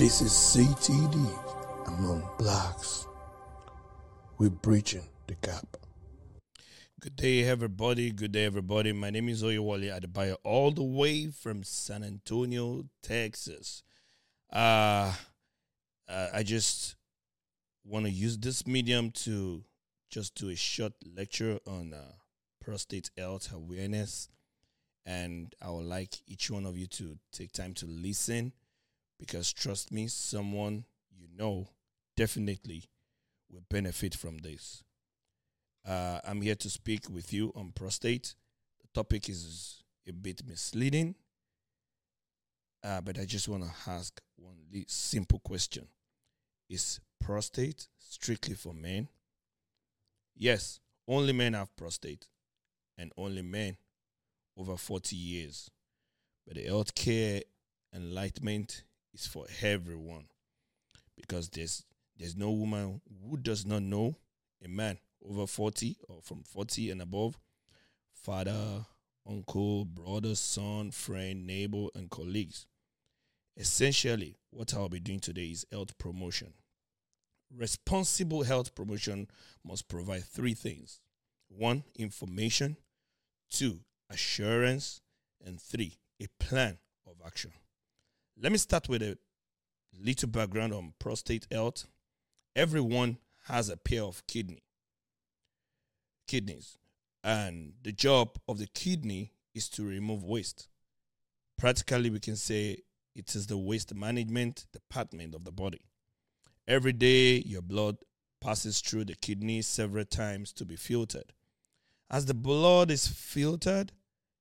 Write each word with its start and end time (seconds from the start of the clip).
This 0.00 0.22
is 0.22 0.32
CTD 0.32 1.86
among 1.86 2.26
blacks. 2.38 3.06
We're 4.38 4.48
breaching 4.48 5.06
the 5.26 5.34
gap. 5.42 5.76
Good 7.00 7.16
day, 7.16 7.44
everybody. 7.44 8.10
Good 8.10 8.32
day, 8.32 8.46
everybody. 8.46 8.94
My 8.94 9.10
name 9.10 9.28
is 9.28 9.42
Oyewale 9.42 9.94
Adebayo, 9.94 10.36
all 10.42 10.70
the 10.70 10.82
way 10.82 11.26
from 11.26 11.62
San 11.64 12.02
Antonio, 12.02 12.86
Texas. 13.02 13.82
Uh, 14.50 15.12
uh, 16.08 16.28
I 16.32 16.44
just 16.44 16.96
want 17.84 18.06
to 18.06 18.10
use 18.10 18.38
this 18.38 18.66
medium 18.66 19.10
to 19.26 19.62
just 20.08 20.34
do 20.34 20.48
a 20.48 20.56
short 20.56 20.94
lecture 21.14 21.58
on 21.66 21.92
uh, 21.92 22.12
prostate 22.64 23.10
health 23.18 23.52
awareness. 23.52 24.30
And 25.04 25.54
I 25.60 25.68
would 25.68 25.84
like 25.84 26.22
each 26.26 26.50
one 26.50 26.64
of 26.64 26.78
you 26.78 26.86
to 26.86 27.18
take 27.32 27.52
time 27.52 27.74
to 27.74 27.86
listen 27.86 28.54
because 29.20 29.52
trust 29.52 29.92
me, 29.92 30.08
someone 30.08 30.84
you 31.16 31.28
know 31.36 31.68
definitely 32.16 32.84
will 33.50 33.62
benefit 33.68 34.14
from 34.14 34.38
this. 34.38 34.82
Uh, 35.86 36.18
I'm 36.24 36.40
here 36.40 36.54
to 36.56 36.70
speak 36.70 37.08
with 37.10 37.32
you 37.32 37.52
on 37.54 37.72
prostate. 37.72 38.34
The 38.80 38.88
topic 38.94 39.28
is 39.28 39.84
a 40.08 40.12
bit 40.12 40.42
misleading, 40.46 41.14
uh, 42.82 43.02
but 43.02 43.18
I 43.18 43.26
just 43.26 43.48
want 43.48 43.64
to 43.64 43.90
ask 43.90 44.20
one 44.36 44.56
simple 44.88 45.38
question 45.40 45.86
Is 46.68 46.98
prostate 47.20 47.88
strictly 47.98 48.54
for 48.54 48.72
men? 48.72 49.08
Yes, 50.34 50.80
only 51.06 51.34
men 51.34 51.52
have 51.52 51.76
prostate, 51.76 52.26
and 52.96 53.12
only 53.18 53.42
men 53.42 53.76
over 54.56 54.76
40 54.76 55.14
years. 55.14 55.70
But 56.46 56.56
the 56.56 56.64
healthcare 56.64 57.42
enlightenment 57.94 58.84
is 59.12 59.26
for 59.26 59.46
everyone. 59.62 60.24
Because 61.16 61.48
there's 61.48 61.84
there's 62.16 62.36
no 62.36 62.50
woman 62.50 63.00
who 63.28 63.36
does 63.36 63.64
not 63.64 63.82
know 63.82 64.14
a 64.64 64.68
man 64.68 64.98
over 65.26 65.46
40 65.46 65.96
or 66.08 66.20
from 66.22 66.42
40 66.42 66.90
and 66.90 67.02
above. 67.02 67.38
Father 68.12 68.84
uncle 69.28 69.84
brother 69.84 70.34
son 70.34 70.90
friend 70.90 71.46
neighbor 71.46 71.86
and 71.94 72.10
colleagues. 72.10 72.66
Essentially 73.56 74.36
what 74.50 74.74
i'll 74.74 74.88
be 74.88 75.00
doing 75.00 75.20
today 75.20 75.46
is 75.46 75.66
health 75.70 75.96
promotion. 75.98 76.52
Responsible 77.54 78.44
health 78.44 78.74
promotion 78.74 79.26
must 79.64 79.88
provide 79.88 80.24
three 80.24 80.54
things. 80.54 81.00
One 81.48 81.84
information. 81.96 82.76
Two 83.50 83.80
assurance. 84.08 85.00
And 85.44 85.60
three 85.60 85.98
a 86.20 86.26
plan 86.38 86.78
of 87.06 87.14
action 87.26 87.52
let 88.36 88.52
me 88.52 88.58
start 88.58 88.88
with 88.88 89.02
a 89.02 89.16
little 89.98 90.28
background 90.28 90.72
on 90.72 90.94
prostate 90.98 91.46
health. 91.50 91.86
Everyone 92.56 93.18
has 93.46 93.68
a 93.68 93.76
pair 93.76 94.02
of 94.02 94.26
kidney 94.26 94.62
kidneys, 96.30 96.78
and 97.24 97.72
the 97.82 97.90
job 97.90 98.38
of 98.46 98.58
the 98.58 98.68
kidney 98.68 99.32
is 99.52 99.68
to 99.68 99.84
remove 99.84 100.22
waste. 100.22 100.68
Practically, 101.58 102.08
we 102.08 102.20
can 102.20 102.36
say 102.36 102.78
it 103.16 103.34
is 103.34 103.48
the 103.48 103.58
waste 103.58 103.92
management 103.92 104.66
department 104.72 105.34
of 105.34 105.44
the 105.44 105.50
body. 105.50 105.80
Every 106.68 106.92
day, 106.92 107.38
your 107.38 107.62
blood 107.62 107.96
passes 108.40 108.80
through 108.80 109.06
the 109.06 109.16
kidney 109.16 109.60
several 109.60 110.04
times 110.04 110.52
to 110.52 110.64
be 110.64 110.76
filtered. 110.76 111.32
As 112.08 112.26
the 112.26 112.34
blood 112.34 112.92
is 112.92 113.08
filtered, 113.08 113.90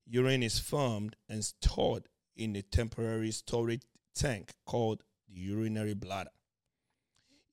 urine 0.05 0.43
is 0.43 0.59
formed 0.59 1.15
and 1.27 1.43
stored 1.43 2.07
in 2.39 2.55
a 2.55 2.61
temporary 2.61 3.31
storage 3.31 3.81
tank 4.15 4.53
called 4.65 5.03
the 5.27 5.39
urinary 5.39 5.93
bladder. 5.93 6.31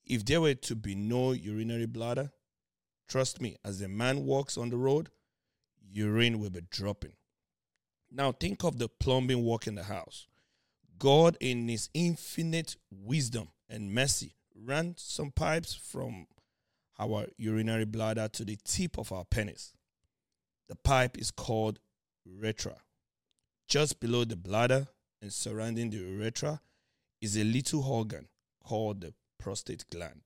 If 0.05 0.23
there 0.25 0.39
were 0.39 0.53
to 0.53 0.75
be 0.75 0.95
no 0.95 1.33
urinary 1.33 1.85
bladder, 1.85 2.31
trust 3.09 3.41
me, 3.41 3.57
as 3.65 3.81
a 3.81 3.89
man 3.89 4.25
walks 4.25 4.57
on 4.57 4.69
the 4.69 4.77
road, 4.77 5.09
urine 5.91 6.39
will 6.39 6.49
be 6.49 6.61
dropping. 6.71 7.11
Now 8.09 8.31
think 8.31 8.63
of 8.63 8.79
the 8.79 8.87
plumbing 8.87 9.43
work 9.43 9.67
in 9.67 9.75
the 9.75 9.83
house. 9.83 10.27
God, 10.97 11.37
in 11.41 11.67
His 11.67 11.89
infinite 11.93 12.77
wisdom 12.89 13.49
and 13.69 13.93
mercy, 13.93 14.35
ran 14.55 14.95
some 14.97 15.31
pipes 15.31 15.75
from 15.75 16.27
our 16.97 17.27
urinary 17.37 17.85
bladder 17.85 18.29
to 18.29 18.45
the 18.45 18.57
tip 18.63 18.97
of 18.97 19.11
our 19.11 19.25
penis. 19.25 19.73
The 20.69 20.75
pipe 20.75 21.17
is 21.17 21.29
called 21.29 21.79
urethra. 22.25 22.77
Just 23.67 23.99
below 23.99 24.23
the 24.23 24.35
bladder 24.37 24.87
and 25.21 25.31
surrounding 25.31 25.89
the 25.89 25.97
urethra 25.97 26.61
is 27.21 27.35
a 27.35 27.43
little 27.43 27.83
organ 27.83 28.27
called 28.63 29.01
the 29.01 29.13
prostate 29.37 29.85
gland. 29.89 30.21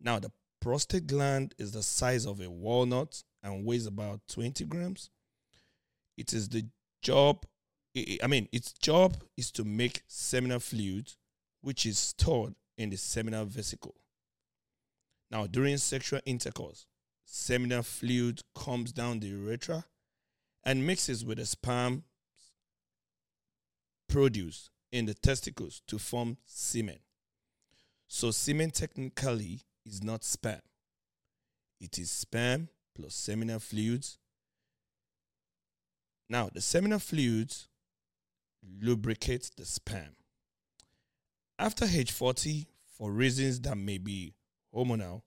Now, 0.00 0.18
the 0.18 0.30
prostate 0.60 1.06
gland 1.06 1.54
is 1.58 1.72
the 1.72 1.82
size 1.82 2.26
of 2.26 2.40
a 2.40 2.50
walnut 2.50 3.22
and 3.42 3.64
weighs 3.64 3.86
about 3.86 4.20
20 4.28 4.64
grams. 4.64 5.10
It 6.16 6.32
is 6.32 6.48
the 6.48 6.66
job, 7.02 7.44
I 8.22 8.26
mean, 8.26 8.48
its 8.52 8.72
job 8.72 9.16
is 9.36 9.50
to 9.52 9.64
make 9.64 10.02
seminal 10.06 10.60
fluid, 10.60 11.12
which 11.60 11.84
is 11.84 11.98
stored 11.98 12.54
in 12.78 12.90
the 12.90 12.96
seminal 12.96 13.44
vesicle. 13.44 13.94
Now, 15.30 15.46
during 15.46 15.76
sexual 15.76 16.20
intercourse, 16.24 16.86
seminal 17.24 17.82
fluid 17.82 18.40
comes 18.54 18.92
down 18.92 19.20
the 19.20 19.28
urethra 19.28 19.84
and 20.66 20.84
mixes 20.84 21.24
with 21.24 21.38
the 21.38 21.46
sperm 21.46 22.02
produce 24.08 24.68
in 24.90 25.06
the 25.06 25.14
testicles 25.14 25.80
to 25.86 25.98
form 25.98 26.36
semen. 26.44 26.98
So, 28.08 28.32
semen 28.32 28.72
technically 28.72 29.60
is 29.86 30.02
not 30.02 30.24
sperm, 30.24 30.60
it 31.80 31.98
is 31.98 32.10
sperm 32.10 32.68
plus 32.94 33.14
seminal 33.14 33.60
fluids. 33.60 34.18
Now, 36.28 36.50
the 36.52 36.60
seminal 36.60 36.98
fluids 36.98 37.68
lubricate 38.80 39.52
the 39.56 39.64
sperm. 39.64 40.16
After 41.58 41.84
age 41.84 42.10
40, 42.10 42.66
for 42.98 43.12
reasons 43.12 43.60
that 43.60 43.76
may 43.76 43.98
be 43.98 44.34
hormonal, 44.74 45.22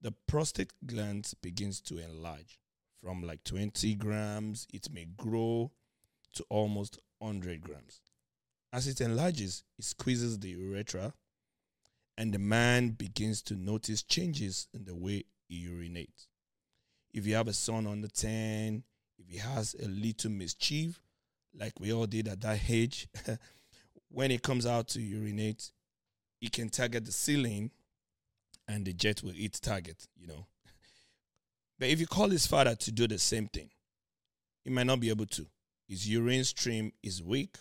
the 0.00 0.12
prostate 0.26 0.72
gland 0.86 1.30
begins 1.42 1.80
to 1.82 1.98
enlarge. 1.98 2.59
From 3.02 3.22
like 3.22 3.42
20 3.44 3.94
grams, 3.94 4.66
it 4.72 4.88
may 4.92 5.06
grow 5.16 5.70
to 6.34 6.44
almost 6.48 6.98
100 7.18 7.60
grams. 7.60 8.00
As 8.72 8.86
it 8.86 9.00
enlarges, 9.00 9.64
it 9.78 9.84
squeezes 9.84 10.38
the 10.38 10.50
urethra, 10.50 11.12
and 12.16 12.32
the 12.32 12.38
man 12.38 12.90
begins 12.90 13.42
to 13.42 13.54
notice 13.54 14.02
changes 14.02 14.68
in 14.74 14.84
the 14.84 14.94
way 14.94 15.24
he 15.48 15.66
urinates. 15.66 16.28
If 17.12 17.26
you 17.26 17.34
have 17.34 17.48
a 17.48 17.52
son 17.52 17.86
under 17.86 18.08
10, 18.08 18.84
if 19.18 19.28
he 19.28 19.38
has 19.38 19.74
a 19.82 19.88
little 19.88 20.30
mischief, 20.30 21.00
like 21.58 21.72
we 21.80 21.92
all 21.92 22.06
did 22.06 22.28
at 22.28 22.40
that 22.42 22.60
age, 22.68 23.08
when 24.08 24.30
he 24.30 24.38
comes 24.38 24.66
out 24.66 24.88
to 24.88 25.00
urinate, 25.00 25.72
he 26.40 26.48
can 26.48 26.68
target 26.68 27.04
the 27.04 27.12
ceiling 27.12 27.70
and 28.68 28.84
the 28.84 28.92
jet 28.92 29.22
will 29.22 29.32
hit 29.32 29.54
target, 29.60 30.06
you 30.16 30.26
know. 30.26 30.46
But 31.80 31.88
if 31.88 31.98
you 31.98 32.06
call 32.06 32.28
his 32.28 32.46
father 32.46 32.76
to 32.76 32.92
do 32.92 33.08
the 33.08 33.18
same 33.18 33.48
thing, 33.48 33.70
he 34.62 34.70
might 34.70 34.86
not 34.86 35.00
be 35.00 35.08
able 35.08 35.26
to. 35.26 35.46
His 35.88 36.06
urine 36.06 36.44
stream 36.44 36.92
is 37.02 37.22
weak 37.22 37.56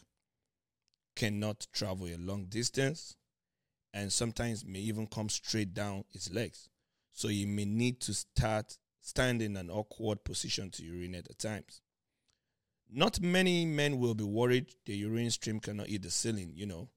cannot 1.15 1.67
travel 1.73 2.07
a 2.07 2.17
long 2.17 2.45
distance 2.45 3.15
and 3.93 4.11
sometimes 4.11 4.65
may 4.65 4.79
even 4.79 5.07
come 5.07 5.29
straight 5.29 5.73
down 5.73 6.03
his 6.11 6.31
legs. 6.33 6.69
So 7.13 7.29
he 7.29 7.45
may 7.45 7.65
need 7.65 8.01
to 8.01 8.13
start 8.13 8.77
standing 8.99 9.51
in 9.51 9.57
an 9.57 9.69
awkward 9.69 10.23
position 10.25 10.69
to 10.71 10.83
urinate 10.83 11.27
at 11.29 11.39
times. 11.39 11.81
Not 12.91 13.21
many 13.21 13.65
men 13.65 13.99
will 13.99 14.15
be 14.15 14.23
worried 14.25 14.67
the 14.85 14.95
urine 14.95 15.31
stream 15.31 15.61
cannot 15.61 15.87
hit 15.87 16.01
the 16.01 16.11
ceiling, 16.11 16.51
you 16.55 16.65
know. 16.65 16.89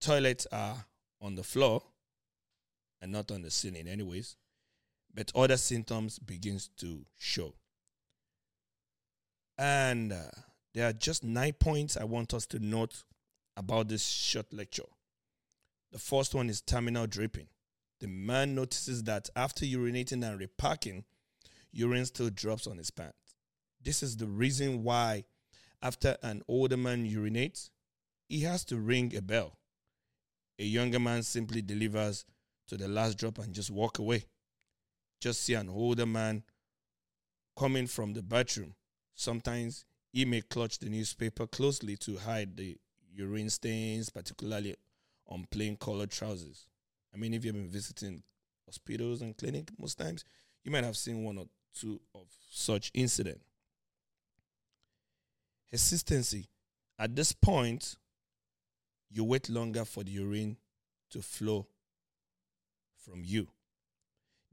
Toilets 0.00 0.46
are 0.52 0.84
on 1.22 1.36
the 1.36 1.42
floor 1.42 1.82
and 3.00 3.12
not 3.12 3.30
on 3.30 3.42
the 3.42 3.50
ceiling 3.50 3.88
anyways. 3.88 4.36
But 5.16 5.32
other 5.34 5.56
symptoms 5.56 6.18
begins 6.18 6.68
to 6.76 7.06
show. 7.16 7.54
And 9.56 10.12
uh, 10.12 10.30
there 10.74 10.86
are 10.86 10.92
just 10.92 11.24
nine 11.24 11.54
points 11.54 11.96
I 11.96 12.04
want 12.04 12.34
us 12.34 12.44
to 12.48 12.58
note 12.58 13.02
about 13.56 13.88
this 13.88 14.06
short 14.06 14.52
lecture. 14.52 14.82
The 15.90 15.98
first 15.98 16.34
one 16.34 16.50
is 16.50 16.60
terminal 16.60 17.06
dripping. 17.06 17.46
The 18.00 18.08
man 18.08 18.54
notices 18.54 19.04
that 19.04 19.30
after 19.34 19.64
urinating 19.64 20.22
and 20.22 20.38
repacking, 20.38 21.04
urine 21.72 22.04
still 22.04 22.28
drops 22.28 22.66
on 22.66 22.76
his 22.76 22.90
pants. 22.90 23.36
This 23.82 24.02
is 24.02 24.18
the 24.18 24.26
reason 24.26 24.84
why, 24.84 25.24
after 25.80 26.18
an 26.22 26.42
older 26.46 26.76
man 26.76 27.08
urinates, 27.08 27.70
he 28.28 28.40
has 28.40 28.66
to 28.66 28.76
ring 28.76 29.16
a 29.16 29.22
bell. 29.22 29.56
A 30.58 30.64
younger 30.64 31.00
man 31.00 31.22
simply 31.22 31.62
delivers 31.62 32.26
to 32.68 32.76
the 32.76 32.88
last 32.88 33.16
drop 33.16 33.38
and 33.38 33.54
just 33.54 33.70
walk 33.70 33.98
away. 33.98 34.26
Just 35.20 35.42
see 35.42 35.54
an 35.54 35.68
older 35.68 36.06
man 36.06 36.42
coming 37.58 37.86
from 37.86 38.12
the 38.12 38.22
bathroom. 38.22 38.74
Sometimes 39.14 39.84
he 40.12 40.24
may 40.24 40.42
clutch 40.42 40.78
the 40.78 40.90
newspaper 40.90 41.46
closely 41.46 41.96
to 41.96 42.16
hide 42.16 42.56
the 42.56 42.76
urine 43.14 43.50
stains, 43.50 44.10
particularly 44.10 44.76
on 45.26 45.46
plain 45.50 45.76
colored 45.76 46.10
trousers. 46.10 46.66
I 47.14 47.16
mean, 47.16 47.34
if 47.34 47.44
you've 47.44 47.54
been 47.54 47.68
visiting 47.68 48.22
hospitals 48.66 49.22
and 49.22 49.36
clinic 49.36 49.70
most 49.78 49.98
times, 49.98 50.24
you 50.64 50.70
might 50.70 50.84
have 50.84 50.96
seen 50.96 51.24
one 51.24 51.38
or 51.38 51.46
two 51.74 52.00
of 52.14 52.26
such 52.50 52.90
incident. 52.94 53.40
Hesitancy. 55.70 56.48
At 56.98 57.14
this 57.14 57.32
point, 57.32 57.96
you 59.10 59.24
wait 59.24 59.48
longer 59.48 59.84
for 59.84 60.04
the 60.04 60.10
urine 60.10 60.56
to 61.10 61.22
flow 61.22 61.66
from 62.96 63.22
you. 63.24 63.48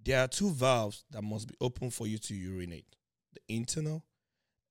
There 0.03 0.19
are 0.19 0.27
two 0.27 0.51
valves 0.51 1.05
that 1.11 1.21
must 1.21 1.47
be 1.47 1.55
open 1.61 1.89
for 1.89 2.07
you 2.07 2.17
to 2.17 2.35
urinate 2.35 2.95
the 3.33 3.39
internal 3.47 4.03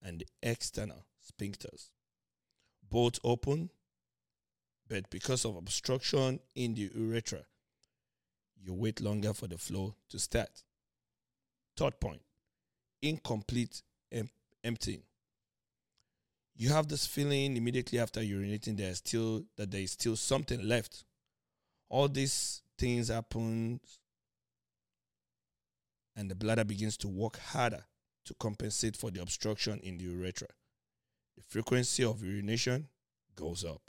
and 0.03 0.21
the 0.21 0.27
external 0.43 1.07
sphincters. 1.27 1.89
Both 2.89 3.19
open, 3.25 3.71
but 4.89 5.09
because 5.09 5.45
of 5.45 5.57
obstruction 5.57 6.41
in 6.55 6.75
the 6.75 6.91
urethra, 6.95 7.45
you 8.61 8.75
wait 8.75 9.01
longer 9.01 9.33
for 9.33 9.47
the 9.47 9.57
flow 9.57 9.95
to 10.11 10.19
start. 10.19 10.63
Third 11.77 11.99
point 11.99 12.21
incomplete 13.01 13.83
em- 14.13 14.31
emptying. 14.63 15.03
You 16.55 16.69
have 16.69 16.87
this 16.87 17.07
feeling 17.07 17.57
immediately 17.57 17.99
after 17.99 18.21
urinating 18.21 18.77
there's 18.77 18.99
still 18.99 19.45
that 19.57 19.71
there 19.71 19.81
is 19.81 19.93
still 19.93 20.15
something 20.15 20.69
left. 20.69 21.05
All 21.89 22.09
these 22.09 22.63
things 22.79 23.09
happen 23.09 23.81
and 26.17 26.31
the 26.31 26.35
bladder 26.35 26.65
begins 26.65 26.97
to 26.99 27.09
work 27.09 27.39
harder 27.39 27.85
to 28.25 28.35
compensate 28.35 28.97
for 28.97 29.11
the 29.11 29.21
obstruction 29.21 29.81
in 29.81 29.99
the 29.99 30.05
urethra. 30.05 30.49
The 31.37 31.43
frequency 31.43 32.05
of 32.05 32.23
urination 32.23 32.89
goes 33.35 33.65
up. 33.65 33.83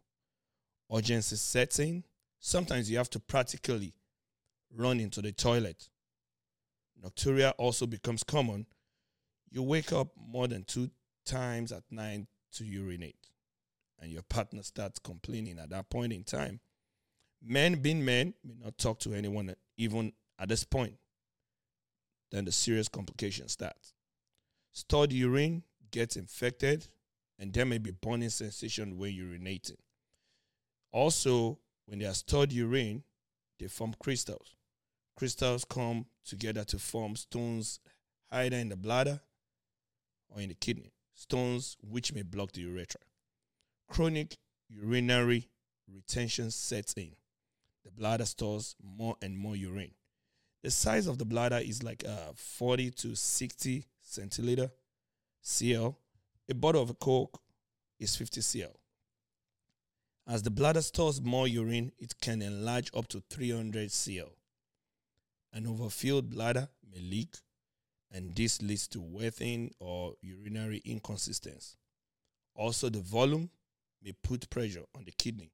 Urgency 0.94 1.36
sets 1.36 1.80
in. 1.80 2.04
Sometimes 2.40 2.90
you 2.90 2.98
have 2.98 3.10
to 3.12 3.20
practically 3.20 3.94
run 4.76 5.00
into 5.00 5.22
the 5.22 5.32
toilet. 5.32 5.90
Nocturia 7.04 7.54
also 7.58 7.86
becomes 7.86 8.24
common. 8.24 8.66
You 9.50 9.64
wake 9.64 9.92
up 9.94 10.10
more 10.18 10.48
than 10.48 10.64
two 10.64 10.90
times 11.26 11.72
at 11.72 11.84
night 11.92 12.28
to 12.54 12.66
urinate, 12.66 13.30
and 14.00 14.12
your 14.12 14.24
partner 14.24 14.64
starts 14.64 15.00
complaining 15.00 15.60
at 15.60 15.70
that 15.70 15.90
point 15.90 16.14
in 16.14 16.24
time. 16.24 16.60
Men, 17.42 17.76
being 17.76 18.04
men, 18.04 18.34
may 18.44 18.56
not 18.64 18.78
talk 18.78 19.00
to 19.00 19.14
anyone 19.14 19.54
even 19.78 20.14
at 20.40 20.50
this 20.50 20.64
point. 20.64 20.96
Then 22.34 22.46
the 22.46 22.52
serious 22.52 22.90
complications 22.90 23.52
start. 23.52 23.78
Stored 24.72 25.14
urine 25.14 25.62
gets 25.92 26.16
infected, 26.16 26.88
and 27.38 27.54
there 27.54 27.64
may 27.64 27.78
be 27.78 27.92
burning 27.92 28.30
sensation 28.30 28.98
when 28.98 29.14
urinating. 29.14 29.78
Also, 30.92 31.60
when 31.86 32.00
they 32.00 32.06
are 32.06 32.14
stored 32.16 32.52
urine, 32.52 33.04
they 33.60 33.68
form 33.68 33.94
crystals. 34.02 34.56
Crystals 35.16 35.64
come 35.64 36.08
together 36.26 36.64
to 36.64 36.80
form 36.80 37.16
stones 37.16 37.80
either 38.32 38.58
in 38.58 38.70
the 38.70 38.78
bladder 38.78 39.22
or 40.28 40.42
in 40.42 40.50
the 40.50 40.56
kidney, 40.56 40.92
stones 41.14 41.78
which 41.88 42.14
may 42.14 42.24
block 42.24 42.52
the 42.54 42.62
urethra. 42.62 43.02
Chronic 43.88 44.38
urinary 44.70 45.50
retention 45.88 46.50
sets 46.50 46.94
in. 46.94 47.12
The 47.86 47.92
bladder 47.92 48.26
stores 48.26 48.76
more 48.82 49.18
and 49.22 49.38
more 49.38 49.56
urine. 49.56 49.94
The 50.64 50.72
size 50.72 51.08
of 51.08 51.18
the 51.18 51.26
bladder 51.26 51.58
is 51.58 51.84
like 51.84 52.06
uh, 52.08 52.32
40 52.36 52.92
to 52.92 53.16
60 53.16 53.86
centiliter 54.10 54.72
cl. 55.42 55.98
A 56.50 56.54
bottle 56.54 56.82
of 56.82 56.98
Coke 57.00 57.42
is 58.00 58.16
50 58.16 58.42
cl. 58.42 58.72
As 60.26 60.42
the 60.42 60.50
bladder 60.50 60.82
stores 60.82 61.22
more 61.22 61.50
urine, 61.50 61.92
it 62.00 62.18
can 62.22 62.42
enlarge 62.42 62.90
up 62.96 63.10
to 63.10 63.22
300 63.30 63.92
cl. 63.92 64.30
An 65.52 65.68
overfilled 65.68 66.30
bladder 66.30 66.70
may 66.90 67.00
leak, 67.02 67.36
and 68.10 68.34
this 68.34 68.62
leads 68.62 68.88
to 68.88 69.02
wetting 69.02 69.74
or 69.80 70.14
urinary 70.22 70.82
inconsistency. 70.86 71.76
Also, 72.56 72.90
the 72.90 73.00
volume 73.00 73.50
may 74.02 74.14
put 74.24 74.50
pressure 74.50 74.84
on 74.96 75.04
the 75.04 75.12
kidney 75.12 75.52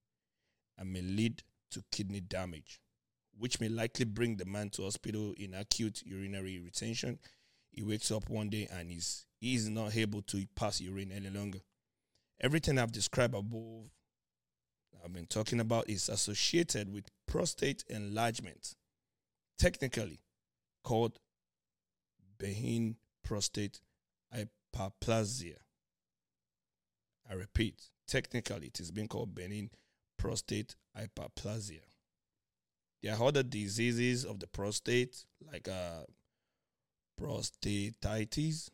and 0.78 0.94
may 0.94 1.02
lead 1.02 1.42
to 1.72 1.84
kidney 1.92 2.20
damage, 2.20 2.80
which 3.40 3.60
may 3.60 3.70
likely 3.70 4.06
bring 4.06 4.36
the 4.36 4.46
man 4.46 4.70
to 4.70 4.84
hospital 4.84 5.34
in 5.38 5.54
acute 5.54 6.04
urinary 6.06 6.60
retention. 6.60 7.18
He 7.72 7.82
wakes 7.82 8.12
up 8.12 8.30
one 8.30 8.50
day 8.50 8.68
and 8.72 8.92
is 8.92 9.26
he 9.40 9.56
is 9.56 9.70
not 9.70 9.96
able 9.96 10.22
to 10.24 10.46
pass 10.56 10.82
urine 10.82 11.12
any 11.12 11.30
longer. 11.30 11.60
Everything 12.42 12.78
I've 12.78 12.92
described 12.92 13.34
above, 13.34 13.86
I've 15.04 15.14
been 15.14 15.26
talking 15.26 15.62
about, 15.62 15.90
is 15.90 16.10
associated 16.10 16.94
with 16.94 17.06
prostate 17.26 17.86
enlargement 17.90 18.76
technically 19.58 20.20
called 20.84 21.20
benign 22.38 22.96
prostate 23.24 23.80
hyperplasia. 24.34 25.58
I 27.30 27.34
repeat, 27.34 27.90
technically 28.08 28.68
it 28.68 28.80
is 28.80 28.92
being 28.92 29.08
called 29.08 29.36
benign 29.36 29.70
prostate 30.18 30.76
hyperplasia. 30.98 31.82
There 33.02 33.16
are 33.16 33.28
other 33.28 33.44
diseases 33.44 34.26
of 34.26 34.40
the 34.40 34.48
prostate 34.48 35.26
like 35.52 35.68
uh, 35.68 36.04
prostatitis, 37.20 38.70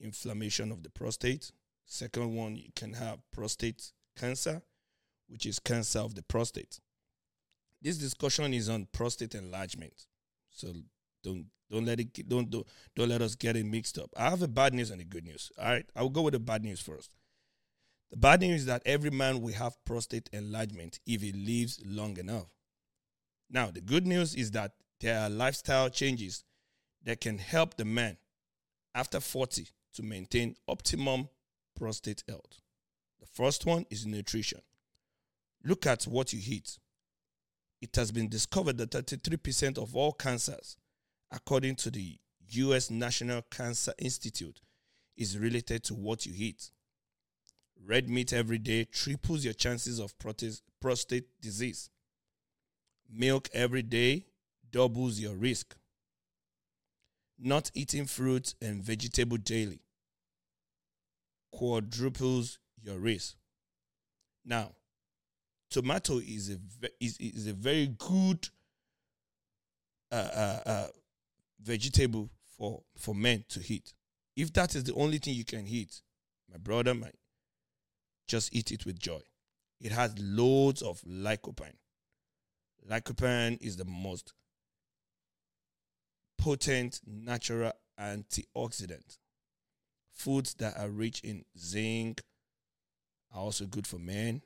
inflammation 0.00 0.70
of 0.70 0.82
the 0.82 0.90
prostate. 0.90 1.50
Second 1.84 2.34
one, 2.34 2.56
you 2.56 2.70
can 2.74 2.92
have 2.94 3.18
prostate 3.32 3.92
cancer, 4.18 4.62
which 5.28 5.46
is 5.46 5.58
cancer 5.58 6.00
of 6.00 6.14
the 6.14 6.22
prostate. 6.22 6.80
This 7.82 7.98
discussion 7.98 8.54
is 8.54 8.68
on 8.68 8.86
prostate 8.92 9.34
enlargement. 9.34 10.06
So 10.50 10.72
don't 11.22 11.46
don't 11.70 11.84
let 11.84 12.00
it 12.00 12.28
don't 12.28 12.48
don't, 12.50 12.66
don't 12.94 13.08
let 13.08 13.22
us 13.22 13.34
get 13.34 13.56
it 13.56 13.66
mixed 13.66 13.98
up. 13.98 14.10
I 14.16 14.30
have 14.30 14.42
a 14.42 14.48
bad 14.48 14.74
news 14.74 14.90
and 14.90 15.00
a 15.00 15.04
good 15.04 15.24
news. 15.24 15.50
All 15.58 15.66
right, 15.66 15.86
I'll 15.94 16.08
go 16.08 16.22
with 16.22 16.32
the 16.32 16.40
bad 16.40 16.64
news 16.64 16.80
first. 16.80 17.10
The 18.10 18.16
bad 18.16 18.40
news 18.40 18.60
is 18.60 18.66
that 18.66 18.82
every 18.86 19.10
man 19.10 19.40
will 19.40 19.52
have 19.54 19.84
prostate 19.84 20.30
enlargement 20.32 21.00
if 21.06 21.22
he 21.22 21.32
lives 21.32 21.80
long 21.84 22.16
enough. 22.18 22.55
Now, 23.50 23.70
the 23.70 23.80
good 23.80 24.06
news 24.06 24.34
is 24.34 24.50
that 24.52 24.72
there 25.00 25.20
are 25.20 25.28
lifestyle 25.30 25.88
changes 25.88 26.44
that 27.04 27.20
can 27.20 27.38
help 27.38 27.76
the 27.76 27.84
man 27.84 28.16
after 28.94 29.20
40 29.20 29.68
to 29.94 30.02
maintain 30.02 30.56
optimum 30.66 31.28
prostate 31.76 32.24
health. 32.28 32.60
The 33.20 33.26
first 33.26 33.66
one 33.66 33.86
is 33.90 34.06
nutrition. 34.06 34.60
Look 35.64 35.86
at 35.86 36.04
what 36.04 36.32
you 36.32 36.40
eat 36.44 36.78
it 37.80 37.94
has 37.96 38.10
been 38.10 38.28
discovered 38.28 38.78
that 38.78 38.90
33% 38.90 39.78
of 39.78 39.94
all 39.94 40.12
cancers, 40.12 40.76
according 41.30 41.76
to 41.76 41.90
the 41.90 42.18
US 42.48 42.90
National 42.90 43.42
Cancer 43.42 43.92
Institute, 43.98 44.60
is 45.16 45.38
related 45.38 45.84
to 45.84 45.94
what 45.94 46.26
you 46.26 46.32
eat. 46.34 46.70
Red 47.84 48.08
meat 48.08 48.32
every 48.32 48.58
day 48.58 48.84
triples 48.84 49.44
your 49.44 49.54
chances 49.54 49.98
of 49.98 50.14
prostate 50.18 51.26
disease. 51.40 51.90
Milk 53.10 53.48
every 53.52 53.82
day 53.82 54.26
doubles 54.70 55.18
your 55.18 55.34
risk. 55.34 55.76
Not 57.38 57.70
eating 57.74 58.06
fruit 58.06 58.54
and 58.60 58.82
vegetable 58.82 59.36
daily 59.36 59.80
quadruples 61.52 62.58
your 62.82 62.98
risk. 62.98 63.36
Now, 64.44 64.72
tomato 65.70 66.18
is 66.18 66.50
a 66.50 66.88
is, 67.00 67.16
is 67.18 67.46
a 67.46 67.52
very 67.52 67.86
good 67.98 68.48
uh, 70.12 70.14
uh, 70.14 70.60
uh, 70.66 70.86
vegetable 71.62 72.30
for 72.56 72.82
for 72.98 73.14
men 73.14 73.44
to 73.48 73.60
eat. 73.66 73.92
If 74.36 74.52
that 74.52 74.74
is 74.74 74.84
the 74.84 74.94
only 74.94 75.18
thing 75.18 75.34
you 75.34 75.44
can 75.44 75.66
eat, 75.66 76.02
my 76.50 76.58
brother, 76.58 76.94
my 76.94 77.10
just 78.28 78.54
eat 78.54 78.70
it 78.70 78.84
with 78.84 78.98
joy. 78.98 79.20
It 79.80 79.92
has 79.92 80.14
loads 80.18 80.82
of 80.82 81.00
lycopene. 81.02 81.76
Lycopene 82.88 83.60
is 83.60 83.76
the 83.76 83.84
most 83.84 84.32
potent 86.38 87.00
natural 87.06 87.72
antioxidant. 87.98 89.18
Foods 90.12 90.54
that 90.54 90.78
are 90.78 90.88
rich 90.88 91.20
in 91.20 91.44
zinc 91.58 92.22
are 93.34 93.40
also 93.40 93.66
good 93.66 93.86
for 93.86 93.98
men. 93.98 94.42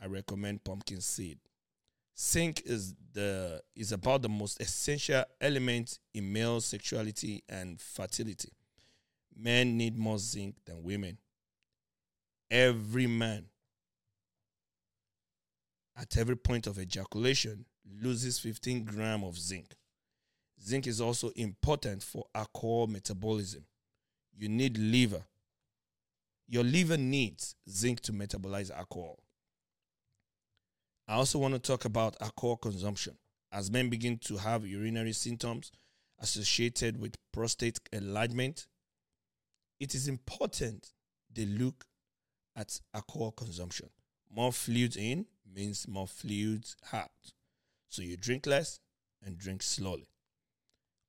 I 0.00 0.06
recommend 0.06 0.64
pumpkin 0.64 1.00
seed. 1.00 1.38
Zinc 2.18 2.62
is 2.64 2.94
the 3.12 3.62
is 3.74 3.90
about 3.90 4.22
the 4.22 4.28
most 4.28 4.60
essential 4.60 5.24
element 5.40 5.98
in 6.12 6.32
male 6.32 6.60
sexuality 6.60 7.42
and 7.48 7.80
fertility. 7.80 8.52
Men 9.34 9.76
need 9.76 9.96
more 9.96 10.18
zinc 10.18 10.56
than 10.64 10.82
women. 10.82 11.18
Every 12.50 13.06
man 13.08 13.46
at 15.96 16.16
every 16.16 16.36
point 16.36 16.66
of 16.66 16.78
ejaculation 16.78 17.64
loses 18.00 18.38
15 18.38 18.84
gram 18.84 19.22
of 19.22 19.38
zinc. 19.38 19.74
Zinc 20.62 20.86
is 20.86 21.00
also 21.00 21.30
important 21.36 22.02
for 22.02 22.24
alcohol 22.34 22.86
metabolism. 22.86 23.64
You 24.36 24.48
need 24.48 24.78
liver. 24.78 25.24
Your 26.48 26.64
liver 26.64 26.96
needs 26.96 27.54
zinc 27.68 28.00
to 28.00 28.12
metabolize 28.12 28.70
alcohol. 28.70 29.18
I 31.06 31.14
also 31.14 31.38
want 31.38 31.54
to 31.54 31.60
talk 31.60 31.84
about 31.84 32.16
alcohol 32.20 32.56
consumption. 32.56 33.16
As 33.52 33.70
men 33.70 33.88
begin 33.88 34.18
to 34.24 34.36
have 34.38 34.66
urinary 34.66 35.12
symptoms 35.12 35.70
associated 36.18 37.00
with 37.00 37.16
prostate 37.32 37.78
enlargement, 37.92 38.66
it 39.80 39.94
is 39.94 40.08
important 40.08 40.92
they 41.32 41.44
look 41.44 41.84
at 42.56 42.80
alcohol 42.94 43.32
consumption. 43.32 43.90
More 44.34 44.52
fluids 44.52 44.96
in 44.96 45.26
means 45.54 45.86
more 45.86 46.08
fluids 46.08 46.76
out. 46.92 47.10
So 47.88 48.02
you 48.02 48.16
drink 48.16 48.46
less 48.46 48.80
and 49.24 49.38
drink 49.38 49.62
slowly. 49.62 50.08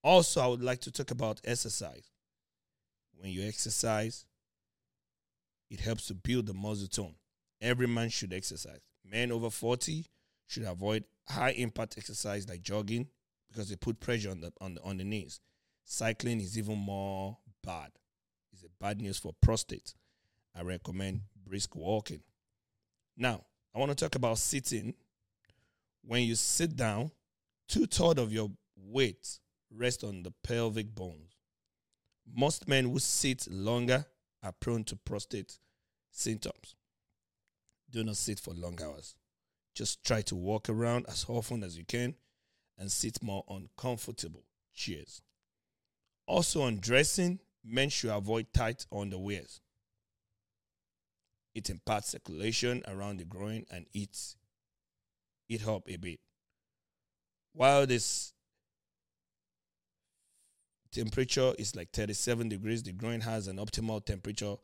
Also, 0.04 0.42
I 0.42 0.48
would 0.48 0.62
like 0.62 0.82
to 0.82 0.92
talk 0.92 1.10
about 1.10 1.42
exercise. 1.44 2.12
When 3.18 3.32
you 3.32 3.48
exercise, 3.48 4.26
it 5.72 5.80
helps 5.80 6.06
to 6.08 6.14
build 6.14 6.46
the 6.46 6.54
muscle 6.54 6.88
tone. 6.88 7.16
Every 7.62 7.88
man 7.88 8.10
should 8.10 8.34
exercise. 8.34 8.82
Men 9.04 9.32
over 9.32 9.50
40 9.50 10.06
should 10.48 10.64
avoid 10.64 11.06
high 11.28 11.52
impact 11.52 11.98
exercise 11.98 12.48
like 12.48 12.62
jogging 12.62 13.08
because 13.48 13.70
they 13.70 13.76
put 13.76 14.00
pressure 14.00 14.30
on 14.30 14.42
the 14.42 14.52
on 14.62 14.76
the, 14.76 14.84
on 14.84 14.98
the 14.98 15.04
knees. 15.04 15.40
Cycling 15.84 16.40
is 16.40 16.58
even 16.58 16.78
more 16.78 17.38
bad. 17.64 17.92
It's 18.54 18.64
a 18.64 18.70
bad 18.80 19.02
news 19.02 19.18
for 19.18 19.34
prostate. 19.42 19.96
I 20.56 20.62
recommend 20.62 21.22
brisk 21.44 21.76
walking. 21.76 22.22
Now, 23.18 23.42
I 23.74 23.80
want 23.80 23.90
to 23.90 23.96
talk 23.96 24.16
about 24.16 24.38
sitting. 24.38 24.94
When 26.04 26.24
you 26.24 26.36
sit 26.36 26.76
down, 26.76 27.12
two 27.68 27.86
thirds 27.86 28.20
of 28.20 28.32
your 28.32 28.52
weight 28.76 29.40
rest 29.72 30.04
on 30.04 30.24
the 30.24 30.32
pelvic 30.44 30.94
bones. 30.94 31.36
Most 32.34 32.68
men 32.68 32.86
who 32.86 33.00
sit 33.00 33.48
longer 33.50 34.06
are 34.44 34.52
prone 34.52 34.84
to 34.86 34.96
prostate 34.96 35.58
symptoms. 36.12 36.76
Do 37.90 38.04
not 38.04 38.18
sit 38.18 38.40
for 38.40 38.54
long 38.54 38.80
hours. 38.82 39.16
Just 39.74 40.04
try 40.04 40.22
to 40.24 40.36
walk 40.36 40.70
around 40.70 41.06
as 41.08 41.26
often 41.28 41.64
as 41.64 41.78
you 41.78 41.86
can 41.86 42.16
and 42.78 42.92
sit 42.92 43.22
more 43.22 43.44
on 43.48 43.70
comfortable 43.78 44.44
chairs. 44.74 45.22
Also, 46.28 46.62
on 46.64 46.80
dressing, 46.80 47.40
men 47.64 47.90
should 47.90 48.10
avoid 48.10 48.48
tight 48.54 48.86
underwears. 48.92 49.60
It 51.56 51.70
imparts 51.70 52.10
circulation 52.10 52.84
around 52.86 53.18
the 53.18 53.26
groin 53.26 53.66
and 53.72 53.86
eats 53.94 54.36
it 55.48 55.66
up 55.66 55.90
a 55.90 55.96
bit. 55.96 56.20
While 57.54 57.88
this 57.88 58.34
temperature 60.92 61.54
is 61.58 61.76
like 61.76 61.92
37 61.92 62.50
degrees, 62.50 62.84
the 62.84 62.92
groin 62.92 63.22
has 63.22 63.48
an 63.48 63.58
optimal 63.58 64.04
temperature 64.06 64.56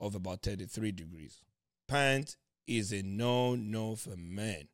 of 0.00 0.14
about 0.14 0.42
33 0.42 0.92
degrees. 0.92 1.40
Pants 1.86 2.36
is 2.66 2.92
a 2.92 3.02
no 3.02 3.54
no 3.54 3.94
for 3.94 4.16
men. 4.16 4.68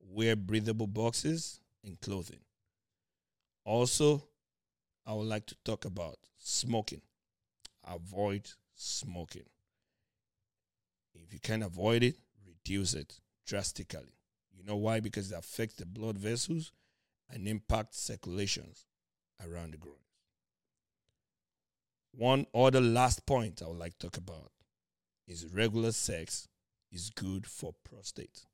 Wear 0.00 0.36
breathable 0.36 0.86
boxes 0.86 1.60
and 1.84 1.98
clothing. 2.00 2.40
Also, 3.64 4.22
I 5.06 5.14
would 5.14 5.28
like 5.28 5.46
to 5.46 5.56
talk 5.64 5.86
about 5.86 6.18
smoking. 6.38 7.02
Avoid 7.86 8.50
smoking. 8.74 9.44
If 11.14 11.32
you 11.32 11.40
can 11.40 11.62
avoid 11.62 12.02
it, 12.02 12.16
reduce 12.46 12.94
it 12.94 13.20
drastically. 13.46 14.14
You 14.56 14.64
know 14.64 14.76
why? 14.76 15.00
Because 15.00 15.32
it 15.32 15.38
affects 15.38 15.76
the 15.76 15.86
blood 15.86 16.18
vessels 16.18 16.72
and 17.28 17.48
impacts 17.48 18.00
circulations 18.00 18.86
around 19.44 19.72
the 19.72 19.78
groin. 19.78 19.96
One 22.12 22.46
other 22.54 22.80
last 22.80 23.24
point 23.26 23.62
I 23.62 23.68
would 23.68 23.78
like 23.78 23.98
to 23.98 24.06
talk 24.06 24.16
about 24.16 24.50
is 25.26 25.46
regular 25.46 25.92
sex 25.92 26.48
is 26.90 27.10
good 27.10 27.46
for 27.46 27.74
prostate. 27.84 28.44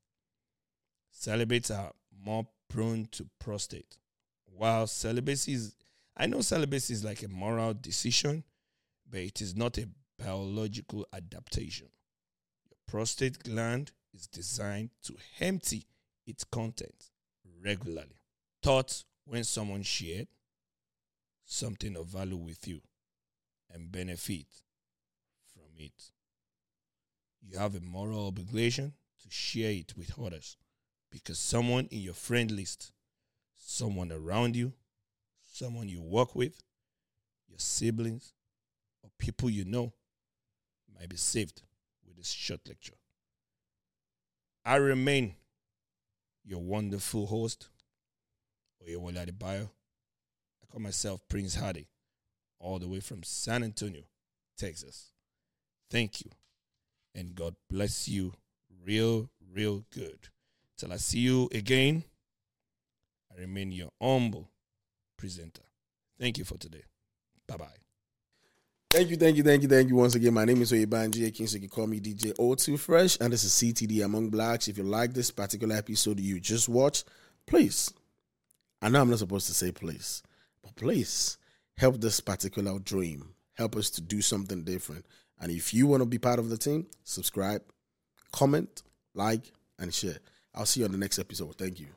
Celibates 1.10 1.70
are 1.70 1.92
more 2.24 2.46
prone 2.68 3.08
to 3.12 3.26
prostate. 3.38 3.96
While 4.44 4.86
celibacy 4.86 5.54
is, 5.54 5.74
I 6.16 6.26
know 6.26 6.42
celibacy 6.42 6.92
is 6.92 7.04
like 7.04 7.22
a 7.22 7.28
moral 7.28 7.74
decision, 7.74 8.44
but 9.10 9.20
it 9.20 9.40
is 9.40 9.56
not 9.56 9.78
a 9.78 9.88
biological 10.18 11.06
adaptation. 11.12 11.88
Prostate 12.86 13.42
gland 13.42 13.90
is 14.14 14.26
designed 14.28 14.90
to 15.02 15.16
empty 15.40 15.86
its 16.26 16.44
contents 16.44 17.10
regularly. 17.62 18.20
Thoughts 18.62 19.04
when 19.24 19.42
someone 19.44 19.82
shared 19.82 20.28
something 21.44 21.96
of 21.96 22.06
value 22.06 22.36
with 22.36 22.66
you 22.68 22.80
and 23.72 23.90
benefit 23.90 24.46
from 25.52 25.64
it. 25.78 26.10
You 27.42 27.58
have 27.58 27.74
a 27.74 27.80
moral 27.80 28.28
obligation 28.28 28.92
to 29.22 29.30
share 29.30 29.72
it 29.72 29.94
with 29.96 30.18
others 30.18 30.56
because 31.10 31.38
someone 31.38 31.88
in 31.90 32.00
your 32.00 32.14
friend 32.14 32.50
list, 32.50 32.92
someone 33.56 34.12
around 34.12 34.54
you, 34.54 34.72
someone 35.52 35.88
you 35.88 36.00
work 36.00 36.34
with, 36.34 36.62
your 37.48 37.58
siblings, 37.58 38.32
or 39.02 39.10
people 39.18 39.50
you 39.50 39.64
know 39.64 39.92
might 40.98 41.08
be 41.08 41.16
saved 41.16 41.62
this 42.26 42.32
short 42.32 42.60
lecture. 42.66 42.94
I 44.64 44.76
remain 44.76 45.34
your 46.44 46.60
wonderful 46.60 47.26
host, 47.26 47.68
Oyewole 48.82 49.14
Adebayo. 49.14 49.68
I 50.62 50.66
call 50.72 50.80
myself 50.80 51.20
Prince 51.28 51.54
Hardy, 51.54 51.86
all 52.58 52.80
the 52.80 52.88
way 52.88 52.98
from 52.98 53.22
San 53.22 53.62
Antonio, 53.62 54.02
Texas. 54.58 55.12
Thank 55.88 56.24
you, 56.24 56.32
and 57.14 57.36
God 57.36 57.54
bless 57.70 58.08
you 58.08 58.32
real, 58.84 59.30
real 59.54 59.84
good. 59.94 60.28
Till 60.76 60.92
I 60.92 60.96
see 60.96 61.20
you 61.20 61.48
again, 61.52 62.02
I 63.32 63.40
remain 63.40 63.70
your 63.70 63.90
humble 64.02 64.50
presenter. 65.16 65.62
Thank 66.18 66.38
you 66.38 66.44
for 66.44 66.58
today. 66.58 66.82
Bye 67.46 67.56
bye. 67.56 67.85
Thank 68.90 69.10
you, 69.10 69.16
thank 69.16 69.36
you, 69.36 69.42
thank 69.42 69.62
you, 69.62 69.68
thank 69.68 69.88
you 69.88 69.96
once 69.96 70.14
again. 70.14 70.32
My 70.32 70.44
name 70.44 70.62
is 70.62 70.72
Oyebanji 70.72 71.26
Akin, 71.26 71.46
so 71.46 71.56
you 71.56 71.60
can 71.62 71.68
call 71.68 71.86
me 71.86 72.00
DJ 72.00 72.32
O2 72.36 72.78
Fresh, 72.78 73.18
and 73.20 73.32
this 73.32 73.42
is 73.44 73.52
CTD 73.52 74.04
Among 74.04 74.30
Blacks. 74.30 74.68
If 74.68 74.78
you 74.78 74.84
like 74.84 75.12
this 75.12 75.30
particular 75.30 75.76
episode 75.76 76.20
you 76.20 76.38
just 76.38 76.68
watched, 76.68 77.04
please, 77.46 77.92
I 78.80 78.88
know 78.88 79.00
I'm 79.00 79.10
not 79.10 79.18
supposed 79.18 79.48
to 79.48 79.54
say 79.54 79.72
please, 79.72 80.22
but 80.62 80.76
please 80.76 81.36
help 81.76 82.00
this 82.00 82.20
particular 82.20 82.78
dream. 82.78 83.34
Help 83.54 83.76
us 83.76 83.90
to 83.90 84.00
do 84.00 84.22
something 84.22 84.62
different. 84.62 85.04
And 85.40 85.50
if 85.50 85.74
you 85.74 85.86
want 85.88 86.02
to 86.02 86.06
be 86.06 86.18
part 86.18 86.38
of 86.38 86.48
the 86.48 86.56
team, 86.56 86.86
subscribe, 87.04 87.62
comment, 88.32 88.82
like, 89.14 89.52
and 89.78 89.92
share. 89.92 90.18
I'll 90.54 90.64
see 90.64 90.80
you 90.80 90.86
on 90.86 90.92
the 90.92 90.98
next 90.98 91.18
episode. 91.18 91.56
Thank 91.58 91.80
you. 91.80 91.88